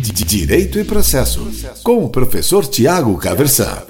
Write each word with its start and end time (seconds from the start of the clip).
Direito 0.00 0.78
e 0.78 0.84
Processo, 0.84 1.50
com 1.82 2.04
o 2.04 2.08
professor 2.08 2.64
Tiago 2.64 3.18
Caversan. 3.18 3.82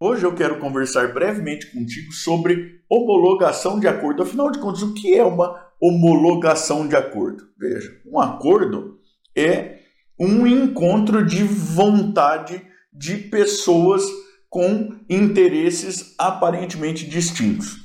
Hoje 0.00 0.24
eu 0.24 0.34
quero 0.34 0.58
conversar 0.58 1.12
brevemente 1.12 1.70
contigo 1.70 2.10
sobre 2.10 2.80
homologação 2.88 3.78
de 3.78 3.86
acordo. 3.86 4.22
Afinal 4.22 4.50
de 4.50 4.58
contas, 4.58 4.82
o 4.82 4.94
que 4.94 5.14
é 5.14 5.22
uma 5.22 5.54
homologação 5.78 6.88
de 6.88 6.96
acordo? 6.96 7.44
Veja, 7.58 7.90
um 8.06 8.18
acordo 8.18 8.98
é 9.36 9.80
um 10.18 10.46
encontro 10.46 11.24
de 11.24 11.44
vontade 11.44 12.62
de 12.90 13.18
pessoas 13.18 14.02
com 14.48 14.96
interesses 15.10 16.14
aparentemente 16.16 17.06
distintos. 17.06 17.76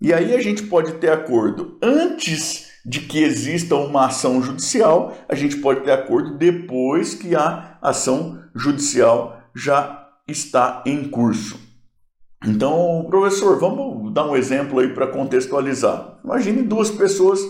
E 0.00 0.12
aí 0.12 0.34
a 0.34 0.40
gente 0.40 0.64
pode 0.64 0.94
ter 0.94 1.12
acordo 1.12 1.78
antes 1.80 2.69
de 2.84 3.00
que 3.00 3.22
exista 3.22 3.74
uma 3.76 4.06
ação 4.06 4.42
judicial, 4.42 5.16
a 5.28 5.34
gente 5.34 5.56
pode 5.56 5.80
ter 5.80 5.92
acordo 5.92 6.36
depois 6.36 7.14
que 7.14 7.34
a 7.34 7.78
ação 7.82 8.42
judicial 8.54 9.40
já 9.54 10.08
está 10.26 10.82
em 10.86 11.08
curso. 11.08 11.58
Então, 12.46 13.06
professor, 13.10 13.58
vamos 13.58 14.12
dar 14.14 14.26
um 14.26 14.34
exemplo 14.34 14.78
aí 14.78 14.88
para 14.94 15.06
contextualizar. 15.06 16.18
Imagine 16.24 16.62
duas 16.62 16.90
pessoas 16.90 17.40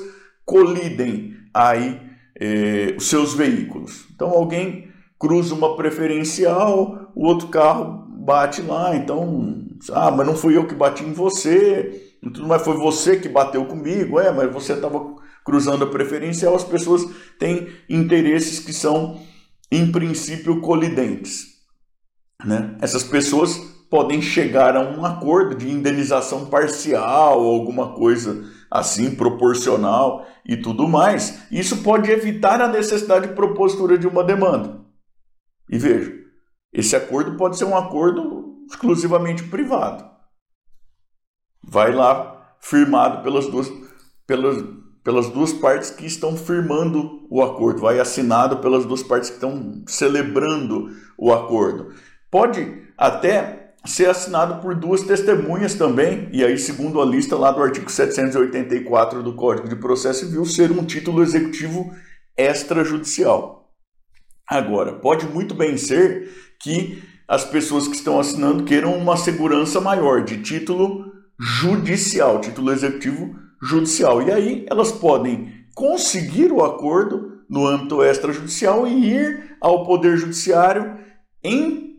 colidem 0.45 1.37
aí 1.55 2.01
eh, 2.41 2.95
os 2.97 3.09
seus 3.09 3.35
veículos. 3.35 4.07
Então, 4.13 4.31
alguém 4.31 4.89
cruza 5.17 5.55
uma 5.55 5.77
preferencial, 5.77 7.13
o 7.15 7.27
outro 7.27 7.49
carro 7.49 8.07
bate 8.09 8.63
lá, 8.63 8.97
então, 8.97 9.65
ah, 9.93 10.11
mas 10.11 10.27
não 10.27 10.35
fui 10.35 10.57
eu 10.57 10.67
que 10.67 10.75
bati 10.75 11.05
em 11.05 11.13
você, 11.13 12.10
mas 12.23 12.63
foi 12.63 12.77
você 12.77 13.19
que 13.19 13.29
bateu 13.29 13.65
comigo, 13.65 14.21
é, 14.21 14.31
mas 14.31 14.53
você 14.53 14.75
estava 14.75 15.17
cruzando 15.45 15.85
a 15.85 15.91
preferencial, 15.91 16.55
as 16.55 16.65
pessoas 16.65 17.05
têm 17.39 17.69
interesses 17.89 18.59
que 18.59 18.73
são, 18.73 19.21
em 19.71 19.91
princípio, 19.91 20.61
colidentes. 20.61 21.47
Né? 22.45 22.77
Essas 22.81 23.03
pessoas 23.03 23.57
podem 23.91 24.23
chegar 24.23 24.77
a 24.77 24.81
um 24.81 25.05
acordo 25.05 25.57
de 25.57 25.69
indenização 25.69 26.47
parcial, 26.47 27.41
alguma 27.41 27.95
coisa 27.95 28.45
assim, 28.71 29.15
proporcional 29.15 30.27
e 30.47 30.57
tudo 30.57 30.87
mais. 30.87 31.43
Isso 31.51 31.83
pode 31.83 32.11
evitar 32.11 32.61
a 32.61 32.69
necessidade 32.69 33.29
de 33.29 33.35
propositura 33.35 33.99
de 33.99 34.07
uma 34.07 34.23
demanda. 34.23 34.81
E 35.69 35.77
veja, 35.77 36.13
esse 36.73 36.95
acordo 36.95 37.37
pode 37.37 37.59
ser 37.59 37.65
um 37.65 37.77
acordo 37.77 38.65
exclusivamente 38.71 39.43
privado. 39.45 40.09
Vai 41.71 41.93
lá 41.93 42.57
firmado 42.61 43.23
pelas 43.23 43.47
duas, 43.47 43.73
pelas, 44.27 44.65
pelas 45.05 45.29
duas 45.29 45.53
partes 45.53 45.89
que 45.89 46.05
estão 46.05 46.37
firmando 46.37 47.29
o 47.31 47.41
acordo, 47.41 47.81
vai 47.81 48.01
assinado 48.01 48.59
pelas 48.59 48.85
duas 48.85 49.05
partes 49.05 49.31
que 49.31 49.37
estão 49.37 49.85
celebrando 49.87 50.91
o 51.17 51.33
acordo. 51.33 51.95
Pode 52.29 52.83
até 52.99 53.73
ser 53.85 54.11
assinado 54.11 54.61
por 54.61 54.75
duas 54.75 55.05
testemunhas 55.05 55.75
também, 55.75 56.29
e 56.33 56.45
aí, 56.45 56.59
segundo 56.59 57.01
a 57.01 57.05
lista 57.05 57.37
lá 57.37 57.53
do 57.53 57.63
artigo 57.63 57.89
784 57.89 59.23
do 59.23 59.35
Código 59.35 59.69
de 59.69 59.77
Processo 59.77 60.27
Civil, 60.27 60.45
ser 60.45 60.73
um 60.73 60.85
título 60.85 61.23
executivo 61.23 61.95
extrajudicial. 62.37 63.71
Agora, 64.45 64.95
pode 64.95 65.25
muito 65.27 65.55
bem 65.55 65.77
ser 65.77 66.29
que 66.61 67.01
as 67.29 67.45
pessoas 67.45 67.87
que 67.87 67.95
estão 67.95 68.19
assinando 68.19 68.65
queiram 68.65 68.99
uma 68.99 69.17
segurança 69.17 69.81
maior 69.81 70.25
de 70.25 70.43
título 70.43 71.10
judicial, 71.41 72.41
título 72.41 72.71
executivo 72.71 73.35
judicial. 73.63 74.23
E 74.23 74.31
aí 74.31 74.67
elas 74.69 74.93
podem 74.93 75.53
conseguir 75.75 76.53
o 76.53 76.63
acordo 76.63 77.41
no 77.49 77.67
âmbito 77.67 78.03
extrajudicial 78.03 78.87
e 78.87 79.13
ir 79.13 79.57
ao 79.61 79.85
Poder 79.85 80.17
Judiciário 80.17 80.99
em 81.43 81.97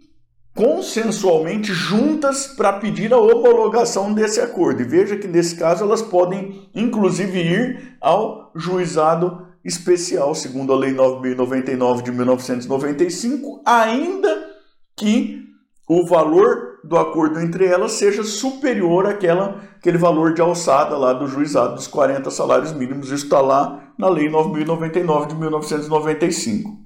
consensualmente 0.53 1.73
juntas 1.73 2.48
para 2.48 2.73
pedir 2.73 3.14
a 3.14 3.17
homologação 3.17 4.14
desse 4.14 4.39
acordo. 4.39 4.82
E 4.82 4.86
veja 4.86 5.17
que 5.17 5.27
nesse 5.27 5.55
caso 5.55 5.83
elas 5.83 6.02
podem 6.02 6.70
inclusive 6.76 7.39
ir 7.39 7.98
ao 7.99 8.52
juizado 8.55 9.48
especial, 9.64 10.36
segundo 10.36 10.73
a 10.73 10.76
Lei 10.76 10.92
9099 10.92 12.04
de 12.04 12.11
1995, 12.11 13.61
ainda 13.66 14.52
que 14.95 15.42
o 15.87 16.05
valor 16.05 16.70
do 16.83 16.97
acordo 16.97 17.39
entre 17.39 17.65
elas 17.65 17.93
seja 17.93 18.23
superior 18.23 19.05
àquela, 19.05 19.61
àquele 19.77 19.97
valor 19.97 20.33
de 20.33 20.42
alçada 20.42 20.97
lá 20.97 21.14
do 21.14 21.27
juizado 21.27 21.75
dos 21.75 21.87
40 21.87 22.30
salários 22.31 22.73
mínimos. 22.73 23.11
Isso 23.11 23.25
está 23.25 23.39
lá 23.39 23.93
na 23.97 24.09
Lei 24.09 24.30
9.099 24.30 25.27
de 25.27 25.36
1995. 25.36 26.80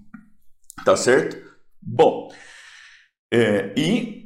Tá 0.84 0.96
certo? 0.96 1.38
Bom, 1.82 2.30
é, 3.34 3.74
e 3.78 4.26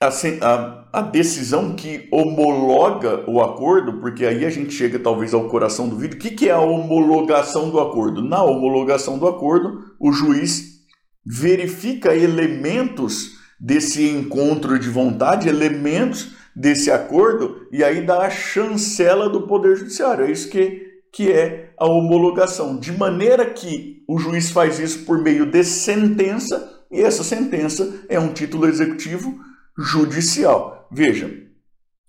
a, 0.00 0.88
a 0.92 1.02
decisão 1.02 1.76
que 1.76 2.08
homologa 2.10 3.28
o 3.28 3.42
acordo, 3.42 4.00
porque 4.00 4.24
aí 4.24 4.46
a 4.46 4.50
gente 4.50 4.72
chega 4.72 4.98
talvez 4.98 5.34
ao 5.34 5.48
coração 5.48 5.88
do 5.88 5.96
vídeo, 5.96 6.16
o 6.16 6.20
que, 6.20 6.30
que 6.30 6.48
é 6.48 6.52
a 6.52 6.60
homologação 6.60 7.68
do 7.68 7.78
acordo? 7.78 8.22
Na 8.22 8.42
homologação 8.42 9.18
do 9.18 9.28
acordo, 9.28 9.94
o 10.00 10.10
juiz 10.10 10.80
verifica 11.24 12.16
elementos 12.16 13.39
desse 13.60 14.08
encontro 14.08 14.78
de 14.78 14.88
vontade, 14.88 15.48
elementos 15.48 16.32
desse 16.56 16.90
acordo, 16.90 17.66
e 17.70 17.84
aí 17.84 18.04
dá 18.04 18.22
a 18.22 18.30
chancela 18.30 19.28
do 19.28 19.46
Poder 19.46 19.76
Judiciário. 19.76 20.24
É 20.24 20.30
isso 20.30 20.48
que, 20.48 21.02
que 21.12 21.30
é 21.30 21.72
a 21.78 21.86
homologação. 21.86 22.78
De 22.78 22.90
maneira 22.90 23.44
que 23.44 24.02
o 24.08 24.18
juiz 24.18 24.50
faz 24.50 24.78
isso 24.78 25.04
por 25.04 25.22
meio 25.22 25.46
de 25.46 25.62
sentença, 25.62 26.80
e 26.90 27.00
essa 27.00 27.22
sentença 27.22 28.02
é 28.08 28.18
um 28.18 28.32
título 28.32 28.66
executivo 28.66 29.38
judicial. 29.78 30.88
Veja, 30.90 31.30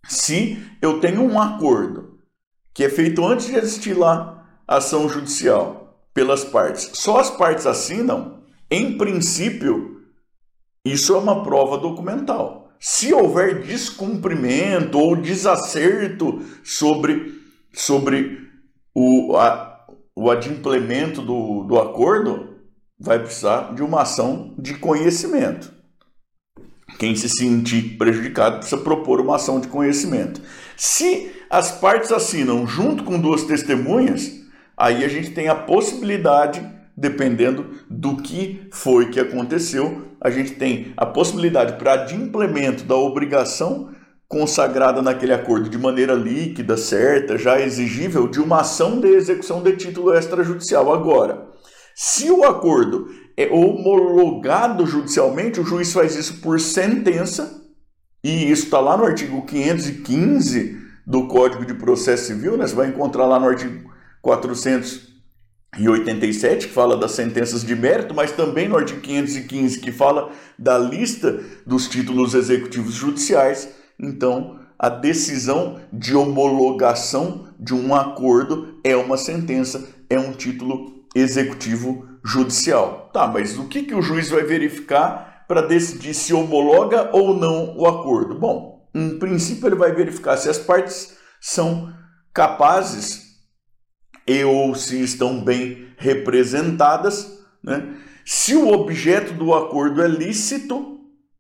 se 0.08 0.58
eu 0.82 1.00
tenho 1.00 1.22
um 1.22 1.40
acordo 1.40 2.18
que 2.74 2.84
é 2.84 2.90
feito 2.90 3.24
antes 3.26 3.48
de 3.48 3.56
existir 3.56 3.94
lá 3.94 4.48
a 4.68 4.78
ação 4.78 5.08
judicial 5.08 6.00
pelas 6.14 6.44
partes, 6.44 6.90
só 6.94 7.20
as 7.20 7.30
partes 7.30 7.68
assinam, 7.68 8.42
em 8.70 8.98
princípio, 8.98 10.01
isso 10.86 11.14
é 11.14 11.18
uma 11.18 11.44
prova 11.44 11.78
documental. 11.78 12.72
Se 12.80 13.14
houver 13.14 13.62
descumprimento 13.62 14.98
ou 14.98 15.16
desacerto 15.16 16.42
sobre, 16.64 17.40
sobre 17.72 18.50
o, 18.94 19.38
a, 19.38 19.86
o 20.16 20.32
adimplemento 20.32 21.22
do, 21.22 21.64
do 21.64 21.80
acordo, 21.80 22.58
vai 23.00 23.20
precisar 23.20 23.74
de 23.76 23.84
uma 23.84 24.02
ação 24.02 24.56
de 24.58 24.74
conhecimento. 24.76 25.72
Quem 26.98 27.16
se 27.16 27.30
sentir 27.30 27.98
prejudicado 27.98 28.58
precisa 28.58 28.82
propor 28.82 29.22
uma 29.22 29.36
ação 29.36 29.60
de 29.60 29.68
conhecimento. 29.68 30.42
Se 30.76 31.32
as 31.50 31.72
partes 31.72 32.12
assinam 32.12 32.66
junto 32.66 33.04
com 33.04 33.20
duas 33.20 33.44
testemunhas, 33.44 34.42
aí 34.76 35.04
a 35.04 35.08
gente 35.08 35.32
tem 35.32 35.48
a 35.48 35.56
possibilidade 35.56 36.62
dependendo 36.96 37.66
do 37.90 38.18
que 38.18 38.68
foi 38.72 39.10
que 39.10 39.20
aconteceu, 39.20 40.11
a 40.22 40.30
gente 40.30 40.52
tem 40.52 40.94
a 40.96 41.06
possibilidade 41.06 41.74
para 41.74 41.98
de 42.06 42.16
implemento 42.16 42.84
da 42.84 42.96
obrigação 42.96 43.90
consagrada 44.28 45.02
naquele 45.02 45.34
acordo 45.34 45.68
de 45.68 45.78
maneira 45.78 46.14
líquida, 46.14 46.78
certa, 46.78 47.38
já 47.38 47.60
exigível, 47.60 48.28
de 48.28 48.40
uma 48.40 48.62
ação 48.62 49.00
de 49.00 49.08
execução 49.08 49.62
de 49.62 49.76
título 49.76 50.14
extrajudicial. 50.14 50.94
Agora, 50.94 51.50
se 51.96 52.30
o 52.32 52.46
acordo 52.46 53.10
é 53.36 53.48
homologado 53.48 54.86
judicialmente, 54.86 55.60
o 55.60 55.66
juiz 55.66 55.92
faz 55.92 56.16
isso 56.16 56.40
por 56.40 56.60
sentença, 56.62 57.60
e 58.24 58.50
isso 58.50 58.66
está 58.66 58.80
lá 58.80 58.96
no 58.96 59.04
artigo 59.04 59.46
515 59.46 60.80
do 61.06 61.28
Código 61.28 61.66
de 61.66 61.74
Processo 61.74 62.28
Civil, 62.28 62.56
né? 62.56 62.68
você 62.68 62.76
vai 62.76 62.88
encontrar 62.88 63.26
lá 63.26 63.40
no 63.40 63.48
artigo 63.48 63.92
400 64.22 65.11
e 65.78 65.88
87, 65.88 66.68
que 66.68 66.74
fala 66.74 66.98
das 66.98 67.12
sentenças 67.12 67.64
de 67.64 67.76
mérito, 67.76 68.14
mas 68.14 68.32
também 68.32 68.68
no 68.68 68.78
artigo 68.78 69.00
515, 69.00 69.80
que 69.80 69.92
fala 69.92 70.32
da 70.60 70.78
lista 70.78 71.40
dos 71.66 71.88
títulos 71.88 72.34
executivos 72.34 72.94
judiciais. 72.94 73.70
Então, 73.98 74.60
a 74.78 74.90
decisão 74.90 75.80
de 75.92 76.16
homologação 76.16 77.48
de 77.58 77.74
um 77.74 77.96
acordo 77.96 78.80
é 78.84 78.96
uma 78.96 79.16
sentença, 79.16 79.88
é 80.10 80.20
um 80.20 80.34
título 80.34 81.06
executivo 81.16 82.06
judicial. 82.24 83.10
Tá, 83.14 83.28
mas 83.28 83.58
o 83.58 83.68
que, 83.68 83.84
que 83.84 83.96
o 83.96 84.02
juiz 84.02 84.30
vai 84.30 84.44
verificar 84.44 85.46
para 85.48 85.62
decidir 85.62 86.14
se 86.14 86.34
homologa 86.34 87.10
ou 87.14 87.34
não 87.34 87.78
o 87.78 87.88
acordo? 87.88 88.38
Bom, 88.38 88.90
em 88.94 89.18
princípio, 89.18 89.68
ele 89.68 89.76
vai 89.76 89.94
verificar 89.94 90.36
se 90.36 90.50
as 90.50 90.58
partes 90.58 91.16
são 91.40 91.94
capazes 92.34 93.31
e 94.32 94.44
ou 94.46 94.74
se 94.74 95.02
estão 95.04 95.44
bem 95.44 95.88
representadas, 95.98 97.40
né? 97.62 97.96
se 98.26 98.56
o 98.56 98.70
objeto 98.70 99.34
do 99.34 99.54
acordo 99.54 100.02
é 100.02 100.08
lícito 100.08 101.00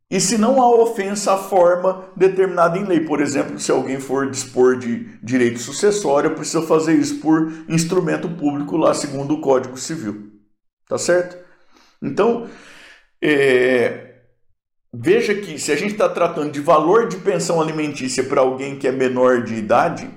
e 0.09 0.19
se 0.19 0.37
não 0.37 0.61
há 0.61 0.69
ofensa 0.69 1.33
à 1.33 1.37
forma 1.37 2.03
determinada 2.17 2.77
em 2.77 2.83
lei. 2.83 2.99
Por 2.99 3.21
exemplo, 3.21 3.57
se 3.57 3.71
alguém 3.71 3.97
for 3.97 4.29
dispor 4.29 4.77
de 4.77 5.05
direito 5.23 5.59
sucessório, 5.59 6.35
precisa 6.35 6.61
fazer 6.61 6.95
isso 6.95 7.21
por 7.21 7.49
instrumento 7.69 8.27
público 8.27 8.75
lá 8.75 8.93
segundo 8.93 9.35
o 9.35 9.41
Código 9.41 9.77
Civil. 9.77 10.33
Tá 10.85 10.97
certo? 10.97 11.37
Então, 12.01 12.49
é, 13.21 14.15
veja 14.93 15.33
que 15.33 15.57
se 15.57 15.71
a 15.71 15.77
gente 15.77 15.93
está 15.93 16.09
tratando 16.09 16.51
de 16.51 16.59
valor 16.59 17.07
de 17.07 17.15
pensão 17.15 17.61
alimentícia 17.61 18.23
para 18.25 18.41
alguém 18.41 18.77
que 18.77 18.89
é 18.89 18.91
menor 18.91 19.43
de 19.43 19.55
idade, 19.55 20.09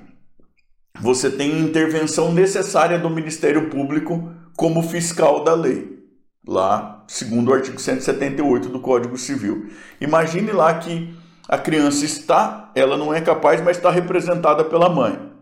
você 1.00 1.30
tem 1.30 1.60
intervenção 1.60 2.32
necessária 2.32 2.98
do 2.98 3.10
Ministério 3.10 3.68
Público 3.68 4.32
como 4.56 4.82
fiscal 4.82 5.44
da 5.44 5.54
lei, 5.54 5.98
lá, 6.46 7.04
segundo 7.08 7.50
o 7.50 7.54
artigo 7.54 7.80
178 7.80 8.68
do 8.68 8.80
Código 8.80 9.18
Civil. 9.18 9.70
Imagine 10.00 10.52
lá 10.52 10.74
que 10.74 11.14
a 11.48 11.58
criança 11.58 12.04
está, 12.04 12.70
ela 12.74 12.96
não 12.96 13.12
é 13.12 13.20
capaz, 13.20 13.60
mas 13.60 13.76
está 13.76 13.90
representada 13.90 14.64
pela 14.64 14.88
mãe 14.88 15.34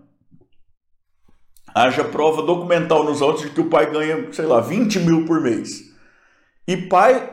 haja 1.74 2.04
prova 2.04 2.42
documental 2.42 3.04
nos 3.04 3.22
autos 3.22 3.42
de 3.42 3.50
que 3.50 3.60
o 3.60 3.68
pai 3.68 3.90
ganha, 3.90 4.32
sei 4.32 4.46
lá, 4.46 4.60
20 4.60 5.00
mil 5.00 5.24
por 5.24 5.40
mês. 5.40 5.92
E 6.66 6.76
pai 6.76 7.30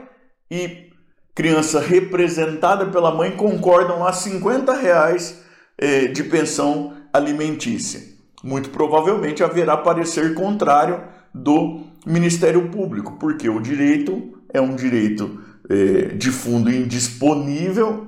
e 0.50 0.90
criança 1.36 1.80
representada 1.80 2.86
pela 2.88 3.14
mãe 3.14 3.32
concordam 3.32 4.06
a 4.06 4.12
50 4.12 4.74
reais 4.74 5.44
eh, 5.78 6.08
de 6.08 6.24
pensão 6.24 6.98
alimentícia. 7.14 8.02
Muito 8.44 8.70
provavelmente 8.70 9.44
haverá 9.44 9.76
parecer 9.78 10.34
contrário 10.34 11.04
do 11.34 11.82
Ministério 12.06 12.70
Público, 12.70 13.18
porque 13.20 13.50
o 13.50 13.60
direito 13.60 14.42
é 14.54 14.62
um 14.62 14.76
direito 14.76 15.42
eh, 15.70 16.16
de 16.16 16.32
fundo 16.32 16.72
indisponível 16.72 18.08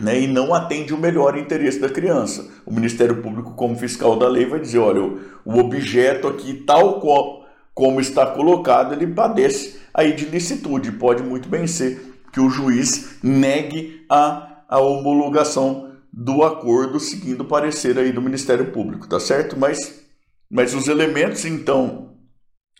né, 0.00 0.20
e 0.20 0.26
não 0.26 0.54
atende 0.54 0.94
o 0.94 0.98
melhor 0.98 1.36
interesse 1.36 1.78
da 1.78 1.88
criança. 1.88 2.48
O 2.64 2.72
Ministério 2.72 3.22
Público, 3.22 3.54
como 3.54 3.78
fiscal 3.78 4.16
da 4.18 4.28
lei, 4.28 4.46
vai 4.46 4.60
dizer: 4.60 4.78
olha, 4.78 5.02
o 5.44 5.58
objeto 5.58 6.28
aqui, 6.28 6.54
tal 6.66 7.00
qual, 7.00 7.46
como 7.74 8.00
está 8.00 8.26
colocado, 8.26 8.92
ele 8.92 9.06
padece 9.06 9.80
aí 9.92 10.12
de 10.12 10.24
licitude. 10.26 10.92
Pode 10.92 11.22
muito 11.22 11.48
bem 11.48 11.66
ser 11.66 12.20
que 12.32 12.40
o 12.40 12.50
juiz 12.50 13.18
negue 13.22 14.04
a, 14.08 14.62
a 14.68 14.78
homologação 14.78 15.87
do 16.20 16.42
acordo 16.42 16.98
seguindo 16.98 17.42
o 17.42 17.44
parecer 17.44 17.96
aí 17.96 18.10
do 18.10 18.20
Ministério 18.20 18.72
Público, 18.72 19.06
tá 19.06 19.20
certo? 19.20 19.56
Mas, 19.56 20.02
mas 20.50 20.74
os 20.74 20.88
elementos, 20.88 21.44
então, 21.44 22.16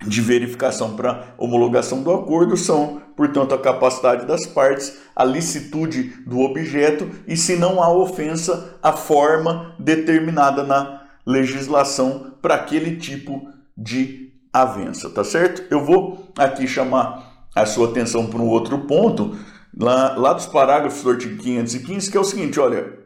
de 0.05 0.20
verificação 0.20 0.96
para 0.96 1.37
homologação 1.38 2.02
do 2.02 2.12
acordo 2.12 2.56
são, 2.56 3.00
portanto, 3.17 3.55
a 3.55 3.58
capacidade 3.58 4.26
das 4.26 4.44
partes, 4.44 4.99
a 5.14 5.23
licitude 5.25 6.14
do 6.26 6.40
objeto 6.40 7.08
e, 7.29 7.37
se 7.37 7.55
não 7.55 7.81
há 7.81 7.88
ofensa, 7.88 8.76
a 8.82 8.93
forma 8.93 9.73
determinada 9.79 10.64
na 10.64 11.06
legislação 11.25 12.32
para 12.43 12.56
aquele 12.56 12.96
tipo 12.96 13.49
de 13.76 14.32
avença, 14.52 15.08
tá 15.11 15.23
certo? 15.23 15.62
Eu 15.70 15.85
vou 15.85 16.29
aqui 16.37 16.67
chamar 16.67 17.46
a 17.55 17.64
sua 17.64 17.88
atenção 17.88 18.26
para 18.26 18.40
um 18.40 18.49
outro 18.49 18.81
ponto, 18.81 19.38
lá, 19.79 20.17
lá 20.17 20.32
dos 20.32 20.46
parágrafos 20.46 21.05
do 21.05 21.11
artigo 21.11 21.40
515, 21.40 22.11
que 22.11 22.17
é 22.17 22.20
o 22.20 22.25
seguinte: 22.25 22.58
olha, 22.58 22.99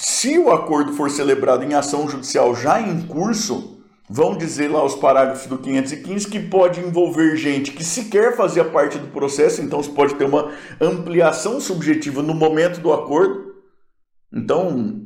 se 0.00 0.38
o 0.38 0.52
acordo 0.52 0.92
for 0.92 1.10
celebrado 1.10 1.64
em 1.64 1.74
ação 1.74 2.08
judicial 2.08 2.54
já 2.54 2.80
em 2.80 3.02
curso 3.02 3.82
vão 4.08 4.38
dizer 4.38 4.68
lá 4.68 4.84
os 4.84 4.94
parágrafos 4.94 5.48
do 5.48 5.58
515 5.58 6.28
que 6.28 6.38
pode 6.38 6.78
envolver 6.78 7.36
gente 7.36 7.72
que 7.72 7.82
sequer 7.82 8.36
fazia 8.36 8.64
parte 8.64 8.96
do 8.96 9.08
processo, 9.08 9.60
então 9.60 9.82
você 9.82 9.90
pode 9.90 10.14
ter 10.14 10.24
uma 10.24 10.52
ampliação 10.80 11.60
subjetiva 11.60 12.22
no 12.22 12.32
momento 12.32 12.80
do 12.80 12.92
acordo. 12.92 13.56
Então, 14.32 15.02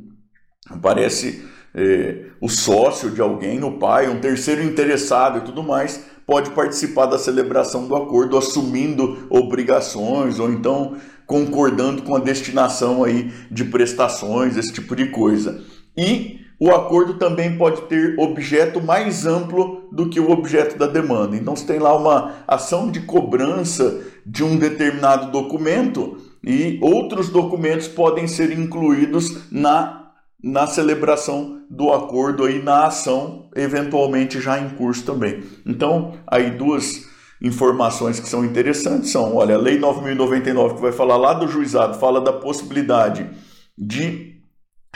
aparece 0.69 1.43
é, 1.73 2.27
o 2.39 2.47
sócio 2.47 3.09
de 3.09 3.19
alguém, 3.19 3.63
o 3.63 3.79
pai, 3.79 4.07
um 4.07 4.21
terceiro 4.21 4.61
interessado 4.61 5.39
e 5.39 5.41
tudo 5.41 5.63
mais, 5.63 6.05
pode 6.25 6.51
participar 6.51 7.07
da 7.07 7.17
celebração 7.17 7.87
do 7.87 7.95
acordo, 7.95 8.37
assumindo 8.37 9.25
obrigações 9.29 10.39
ou 10.39 10.51
então 10.51 10.95
concordando 11.25 12.01
com 12.03 12.15
a 12.15 12.19
destinação 12.19 13.03
aí 13.03 13.31
de 13.49 13.63
prestações, 13.65 14.57
esse 14.57 14.71
tipo 14.71 14.95
de 14.95 15.07
coisa. 15.07 15.63
E 15.97 16.39
o 16.59 16.71
acordo 16.71 17.15
também 17.15 17.57
pode 17.57 17.81
ter 17.83 18.17
objeto 18.17 18.81
mais 18.81 19.25
amplo 19.25 19.89
do 19.91 20.09
que 20.09 20.19
o 20.19 20.31
objeto 20.31 20.77
da 20.77 20.87
demanda. 20.87 21.35
Então, 21.35 21.55
você 21.55 21.65
tem 21.65 21.79
lá 21.79 21.95
uma 21.95 22.35
ação 22.47 22.89
de 22.89 23.01
cobrança 23.01 24.01
de 24.25 24.43
um 24.43 24.55
determinado 24.55 25.31
documento 25.31 26.17
e 26.43 26.79
outros 26.81 27.29
documentos 27.29 27.87
podem 27.87 28.27
ser 28.27 28.51
incluídos 28.57 29.51
na, 29.51 30.11
na 30.41 30.67
celebração 30.67 31.61
do 31.69 31.91
acordo 31.91 32.45
aí 32.45 32.61
na 32.61 32.85
ação, 32.85 33.49
eventualmente 33.55 34.39
já 34.39 34.59
em 34.59 34.69
curso 34.69 35.03
também. 35.03 35.43
Então, 35.65 36.13
aí 36.27 36.51
duas 36.51 37.11
informações 37.41 38.19
que 38.19 38.29
são 38.29 38.45
interessantes 38.45 39.11
são, 39.11 39.35
olha, 39.35 39.55
a 39.55 39.57
Lei 39.57 39.77
9099 39.77 40.75
que 40.75 40.81
vai 40.81 40.91
falar 40.91 41.17
lá 41.17 41.33
do 41.33 41.47
juizado, 41.47 41.99
fala 41.99 42.21
da 42.21 42.33
possibilidade 42.33 43.29
de 43.77 44.33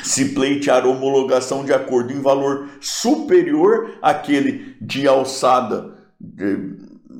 se 0.01 0.33
pleitear 0.33 0.85
homologação 0.85 1.65
de 1.65 1.73
acordo 1.73 2.13
em 2.13 2.21
valor 2.21 2.69
superior 2.79 3.97
àquele 4.01 4.75
de 4.79 5.07
alçada 5.07 5.95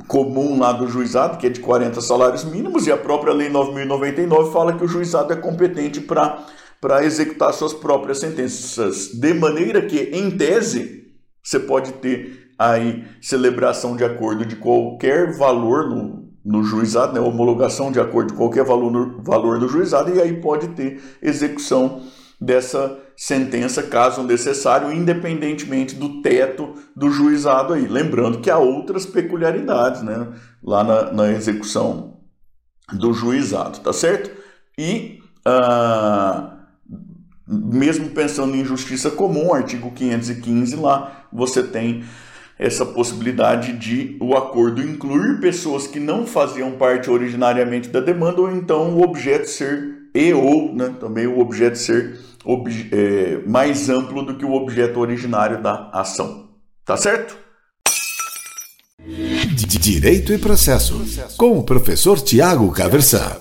comum 0.08 0.60
lá 0.60 0.72
do 0.72 0.88
juizado, 0.88 1.38
que 1.38 1.48
é 1.48 1.50
de 1.50 1.60
40 1.60 2.00
salários 2.02 2.44
mínimos, 2.44 2.86
e 2.86 2.92
a 2.92 2.98
própria 2.98 3.34
Lei 3.34 3.50
9.099 3.50 4.52
fala 4.52 4.74
que 4.74 4.84
o 4.84 4.88
juizado 4.88 5.34
é 5.34 5.36
competente 5.36 6.00
para 6.00 6.46
para 6.80 7.04
executar 7.04 7.52
suas 7.54 7.74
próprias 7.74 8.20
sentenças, 8.20 9.08
de 9.08 9.34
maneira 9.34 9.82
que, 9.82 10.12
em 10.14 10.30
tese, 10.30 11.08
você 11.42 11.60
pode 11.60 11.94
ter 11.94 12.47
aí 12.58 13.06
celebração 13.22 13.96
de 13.96 14.04
acordo 14.04 14.46
de 14.46 14.56
qualquer 14.56 15.38
valor 15.38 15.90
no, 15.90 16.30
no 16.44 16.64
juizado, 16.64 17.14
né, 17.14 17.20
homologação 17.20 17.92
de 17.92 18.00
acordo 18.00 18.32
de 18.32 18.38
qualquer 18.38 18.64
valor 18.64 18.92
no, 18.92 19.22
valor 19.22 19.60
no 19.60 19.68
juizado, 19.68 20.14
e 20.14 20.22
aí 20.22 20.42
pode 20.42 20.70
ter 20.70 21.02
execução 21.22 22.02
dessa 22.40 22.98
sentença, 23.16 23.82
caso 23.82 24.22
necessário, 24.22 24.92
independentemente 24.92 25.96
do 25.96 26.22
teto 26.22 26.76
do 26.96 27.10
juizado 27.10 27.74
aí. 27.74 27.88
Lembrando 27.88 28.40
que 28.40 28.50
há 28.50 28.58
outras 28.58 29.06
peculiaridades 29.06 30.04
né, 30.04 30.28
lá 30.64 30.84
na, 30.84 31.12
na 31.12 31.32
execução 31.32 32.18
do 32.94 33.12
juizado, 33.12 33.80
tá 33.80 33.92
certo? 33.92 34.32
E 34.78 35.20
ah, 35.44 36.58
mesmo 37.48 38.10
pensando 38.10 38.56
em 38.56 38.66
justiça 38.66 39.10
comum, 39.10 39.54
artigo 39.54 39.92
515 39.92 40.76
lá, 40.76 41.26
você 41.32 41.64
tem 41.64 42.04
essa 42.60 42.86
possibilidade 42.86 43.74
de 43.74 44.18
o 44.20 44.36
acordo 44.36 44.82
incluir 44.82 45.40
pessoas 45.40 45.86
que 45.86 46.00
não 46.00 46.26
faziam 46.26 46.72
parte 46.72 47.10
originariamente 47.10 47.90
da 47.90 48.00
demanda 48.00 48.42
ou 48.42 48.52
então 48.52 48.96
o 48.96 49.04
objeto 49.04 49.48
ser 49.48 49.98
e 50.14 50.34
ou 50.34 50.74
né, 50.74 50.96
também 51.00 51.28
o 51.28 51.40
objeto 51.40 51.78
ser 51.78 52.20
é, 52.92 53.40
mais 53.46 53.90
amplo 53.90 54.24
do 54.24 54.36
que 54.36 54.46
o 54.46 54.54
objeto 54.54 55.00
originário 55.00 55.62
da 55.62 55.90
ação. 55.94 56.48
Tá 56.84 56.98
certo? 56.98 57.38
Direito 59.80 60.34
e 60.34 60.38
processo, 60.38 61.02
com 61.38 61.58
o 61.60 61.64
professor 61.64 62.20
Tiago 62.20 62.72
Caversan. 62.72 63.38